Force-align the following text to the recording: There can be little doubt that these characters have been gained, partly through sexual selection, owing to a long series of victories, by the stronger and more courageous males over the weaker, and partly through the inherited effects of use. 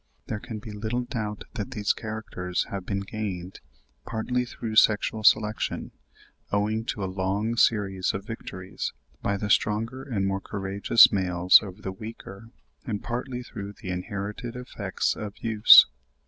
There 0.25 0.39
can 0.39 0.57
be 0.57 0.71
little 0.71 1.01
doubt 1.03 1.43
that 1.53 1.69
these 1.69 1.93
characters 1.93 2.63
have 2.71 2.87
been 2.87 3.01
gained, 3.01 3.59
partly 4.03 4.45
through 4.45 4.77
sexual 4.77 5.23
selection, 5.23 5.91
owing 6.51 6.85
to 6.85 7.03
a 7.03 7.05
long 7.05 7.55
series 7.55 8.11
of 8.11 8.25
victories, 8.25 8.93
by 9.21 9.37
the 9.37 9.51
stronger 9.51 10.01
and 10.01 10.25
more 10.25 10.41
courageous 10.41 11.11
males 11.11 11.59
over 11.61 11.83
the 11.83 11.91
weaker, 11.91 12.49
and 12.83 13.03
partly 13.03 13.43
through 13.43 13.73
the 13.73 13.91
inherited 13.91 14.55
effects 14.55 15.15
of 15.15 15.37
use. 15.37 15.85